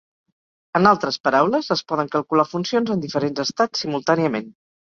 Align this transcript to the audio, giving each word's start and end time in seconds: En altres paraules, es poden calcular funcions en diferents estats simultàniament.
En 0.79 0.89
altres 0.91 1.19
paraules, 1.27 1.69
es 1.77 1.85
poden 1.93 2.11
calcular 2.17 2.47
funcions 2.55 2.93
en 2.97 3.07
diferents 3.07 3.47
estats 3.47 3.85
simultàniament. 3.87 4.53